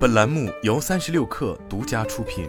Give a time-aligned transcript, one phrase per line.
[0.00, 2.48] 本栏目由三十六氪独家出品。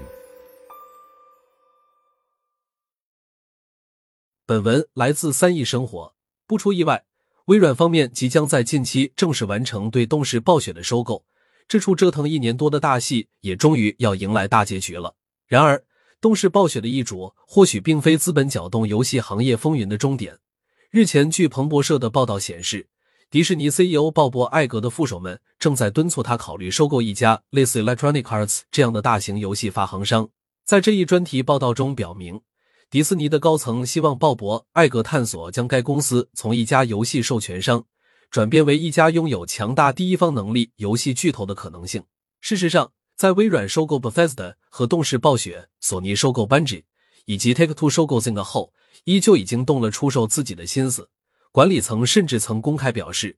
[4.45, 6.15] 本文来自三亿生活。
[6.47, 7.03] 不出意外，
[7.47, 11.25] 微软方面即将在近期正式完成对动视暴雪的收购。
[11.67, 15.17] 这出折腾一年多的大戏也终于要迎来大结局了。
[15.45, 15.83] 然而，
[16.21, 20.39] 动视暴雪的易主或许并非资本搅动游戏行业风云的终点。
[20.89, 22.87] 日前，据彭博社的报道显示，
[23.31, 30.27] 迪士尼 CEO 鲍勃·艾格的副手们正在敦促他考虑收购一家类似 Electronic Arts 这样的大型游戏发行商。
[30.65, 32.41] 在这一专题报道中表明，
[32.89, 37.85] 迪士尼的高层希望鲍勃·艾格探索将该公司从一家游戏授权商。
[38.29, 42.03] 转变为一家拥有强大第一方能力游戏巨头的可能性。
[42.41, 46.83] 事实上，在微软收购 Bethesda 和动视暴雪、索尼收购 Bungie
[47.23, 48.73] 以及 Take Two 收购 z i n g 后，
[49.05, 51.07] 依旧已经动了出售自己的心思。
[51.53, 53.35] 管理层甚至曾公开表示，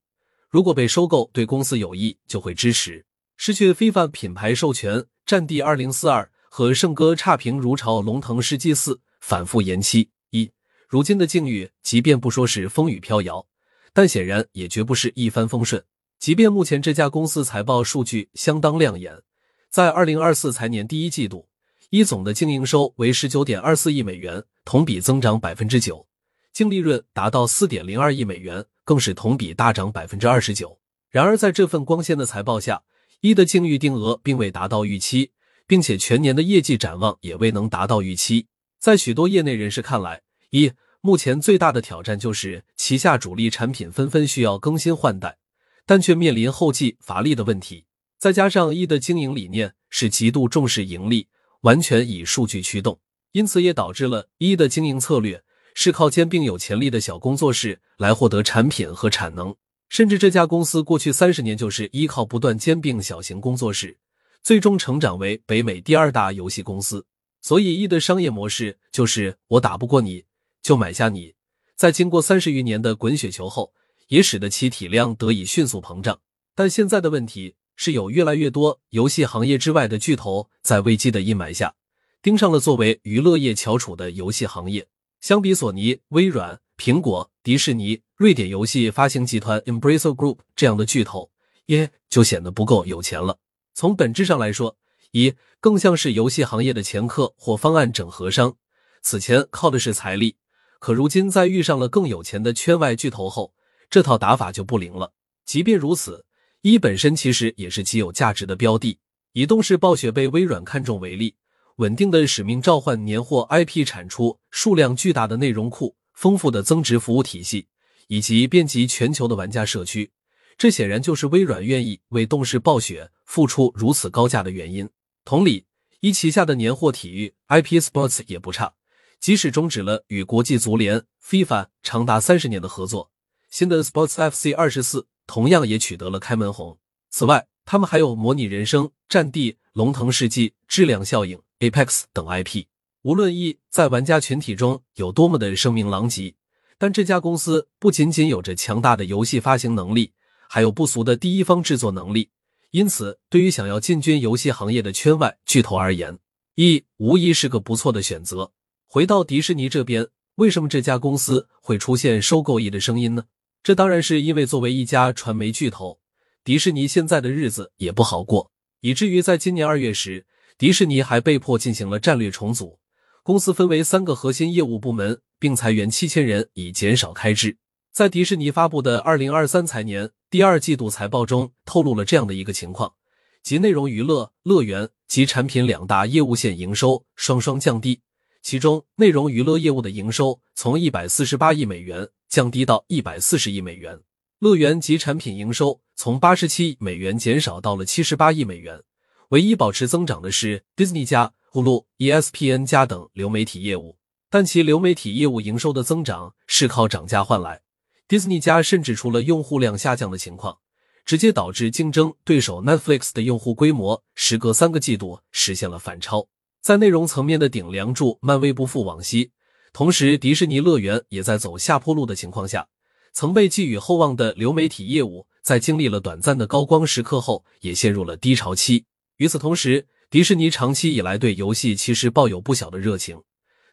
[0.47, 3.03] 如果被收购对公司有益，就会支持。
[3.37, 10.11] 失去 FIFA 品牌授权，战地二零四二和圣歌差评如潮，龙腾世纪四反复延期。
[10.29, 10.51] 一
[10.87, 13.47] 如今的境遇，即便不说是风雨飘摇。
[13.91, 15.83] 但显然也绝不是一帆风顺。
[16.19, 19.23] 即便目前这家公司财报数据相当亮眼，
[19.71, 21.47] 在二零二四财年第一季度，
[21.89, 26.05] 一总的净营收为十九点二四亿美元，同比增长百分之九；
[26.53, 30.79] 净利润达到四点零二亿美元，更是同比大涨百分之二十九。
[31.09, 32.83] 然而，在这份光鲜的财报下，
[33.21, 35.31] 一的净预定额并未达到预期，
[35.65, 38.45] 并且全年的业绩展望也未能达到预期。
[38.79, 40.71] 在许多业内人士看来，一。
[41.05, 45.37] 目前最大的挑战就是旗下主力产品纷纷需要更新换代，
[45.85, 47.83] 但却面临后继乏力的问题。
[48.17, 51.27] 再加上一的经营理念是极度重视盈利，
[51.63, 53.01] 完全以数据驱动，
[53.33, 55.43] 因此也导致了一的经营策略
[55.73, 59.55] 是靠兼并有潜力的小工作室来获得产品和产能。
[59.89, 63.97] 甚至这家公司过去三十年就是依靠不断兼并小型工作室，
[64.41, 67.05] 最终成长为北美第二大游戏公司。
[67.41, 70.23] 所以，E 的商业模式就是我打不过你。
[70.63, 71.35] 就买下你，
[71.75, 73.73] 在经过三十余年的滚雪球后，
[74.07, 76.21] 也使得其体量得以迅速膨胀。
[76.55, 81.75] 但现在的问题是，有越来越多游戏行业之外的巨头在危机的阴霾下，
[82.21, 84.87] 盯上了作为娱乐业翘楚的游戏行业。
[85.23, 91.31] 相比索尼、微软、苹果、迪士尼、瑞典游戏发行集团 Embracer Group 这样的巨头，
[91.67, 93.37] 耶就显得不够有钱了。
[93.73, 94.75] 从本质上来说，
[95.11, 98.57] 一更像是游戏行业的前客或方案整合商，
[99.01, 100.35] 此前靠的是财力。
[100.79, 103.53] 可如今，在遇上了更有钱的圈外巨头后，
[103.89, 105.13] 这套打法就不灵了。
[105.45, 106.25] 即便如此，
[106.63, 108.99] 一本身其实也是极有价值的标的。
[109.31, 111.37] 以动视暴雪被微软看中为例，
[111.77, 117.67] 稳定的使命召唤年货 IP 产出、数量巨大的内容库、丰富的增值服务体系，
[118.07, 120.11] 以及遍及全球的玩家社区，
[120.57, 124.87] 这显然就是微软愿意为动视暴雪付出如此高价的原因。
[125.25, 125.65] 同理，
[126.01, 128.73] 一旗下的年货体育 IP Sports 也不差。
[129.19, 133.09] 即使终止了与国际足联 FIFA 长达三十年的合作，
[133.49, 136.77] 新的 Sports FC 二十四同样也取得了开门红。
[137.09, 142.65] 此外，他们还有模拟人生、战地、龙腾世纪、质量效应、Apex 等 IP。
[143.03, 146.35] 无论 E 在玩家群体中有多么的声名狼藉，
[146.77, 150.13] 但这家公司不仅仅有着强大的游戏发行能力，
[150.49, 152.29] 还有不俗的第一方制作能力。
[152.71, 156.17] 因此，对于想要进军游戏行业的圈外巨头而言
[156.55, 158.51] ，，E 无疑是个不错的选择。
[158.87, 163.25] 回到迪士尼这边，为什么这家公司会出现收购 E 的声音呢？
[163.61, 165.99] 这当然是因为作为一家传媒巨头，
[166.43, 170.25] 迪士尼现在的日子也不好过，以至于在今年二月时，
[170.57, 172.79] 迪士尼还被迫进行了战略重组，
[173.23, 177.57] 公司分为三个核心业务部门，并裁员七千人以减少开支。
[177.93, 182.93] 在迪士尼发布的二零二三财年第二季度财报中，透露了这样的一个情况，
[183.41, 188.01] 即内容娱乐、乐园及产品两大业务线营收双双降低。
[188.41, 193.97] 其中，内容娱乐业务的营收从一百四十八亿美元降低到一百四十亿美元，
[194.39, 198.81] 乐园及产品营收从八十七亿美元减少到了七十八亿美元。
[199.29, 203.97] 唯一保持增长的是 Disney 加、Hulu、ESPN 加等流媒体业务，
[204.29, 207.61] 但其流媒体业务营收的增长是靠涨价换来。
[208.07, 210.59] Disney 加甚至除了用户量下降的情况，
[211.05, 216.27] 直接导致竞争对手 Netflix 的用户规模时隔三个季度实现了反超。
[216.61, 219.31] 在内容层面的顶梁柱，漫威不复往昔，
[219.71, 222.67] 同时迪士尼乐园也在走下坡路的情况下，
[223.13, 228.85] 曾被寄予厚望的流媒体业务，在经历了短暂的高光时刻后，也陷入了低潮期。
[229.17, 233.21] 与此同时，迪士尼长期以来对游戏其实抱有不小的热情，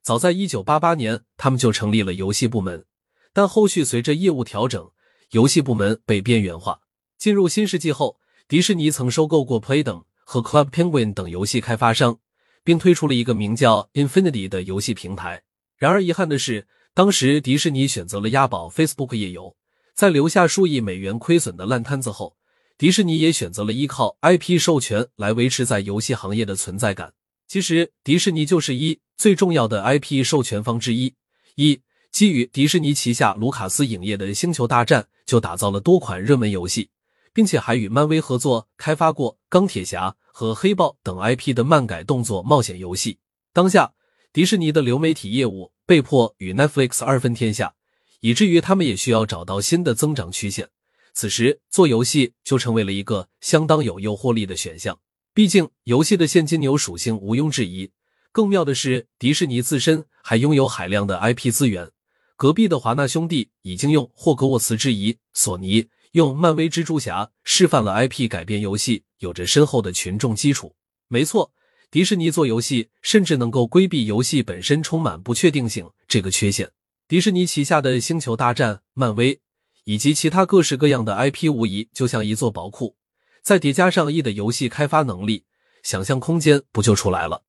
[0.02, 2.84] 早在一九八八年，他们就成立了游戏部门，
[3.32, 4.90] 但后续随着业务调整，
[5.30, 6.80] 游戏部门被边缘化。
[7.16, 10.04] 进入新世纪后，迪士尼曾收购过 Play 等。
[10.32, 12.20] 和 Club Penguin 等游戏开发商，
[12.62, 15.42] 并推出了一个名叫 Infinity 的游戏平台。
[15.76, 19.56] 然而遗憾的是，当时迪士尼选择了押宝 Facebook 页游，
[20.00, 22.34] 在留下数亿美元亏损的烂摊子后，
[22.78, 27.12] 迪士尼也选择了依靠 IP 授权来维持在游戏行业的存在感。
[27.46, 31.14] 其实，迪士尼就是一最重要的 IP 授权方之一。
[31.56, 36.88] 一基于迪士尼旗下卢卡斯影业的《星球大战》，就打造了多款热门游戏，
[37.34, 43.18] 并且还与漫威合作开发过《钢铁侠》和《黑豹》等 IP 的漫改动作冒险游戏。
[43.52, 43.92] 当下，
[44.32, 47.74] 迪士尼的流媒体业务被迫与 Netflix 二分天下，
[48.20, 50.68] 以至于他们也需要找到新的增长曲线。
[51.12, 54.98] 此时，做游戏就成为了一个相当有诱惑力的选项。
[55.34, 57.90] 毕竟，游戏的现金流属性毋庸置疑。
[58.32, 61.90] 更妙的是，迪士尼自身还拥有海量的 IP 资源。
[62.36, 70.74] 隔壁的华纳兄弟已经用霍格沃茨之遗，索尼用漫威蜘蛛侠示范了 IP 改编游戏有着深厚的群众基础。
[71.08, 71.52] 没错。
[71.90, 76.70] 迪士尼做游戏，甚至能够规避游戏本身充满不确定性这个缺陷。
[77.10, 79.40] 迪士尼旗下的《星球大战》、漫威
[79.82, 82.94] 以及其他各式各样的 IP，无疑就像一座宝库，
[83.42, 85.44] 再叠加上亿的游戏开发能力，
[85.82, 87.42] 想象空间不就出来了？